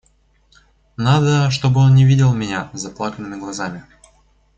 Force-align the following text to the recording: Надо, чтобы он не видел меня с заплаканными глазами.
Надо, 0.97 1.51
чтобы 1.51 1.79
он 1.79 1.93
не 1.93 2.05
видел 2.05 2.33
меня 2.33 2.71
с 2.73 2.79
заплаканными 2.79 3.39
глазами. 3.39 3.83